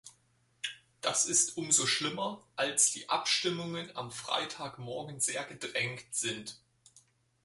[1.01, 6.55] Das ist um so schlimmer, als die Abstimmungen am Freitag morgen sehr gedrängt sind.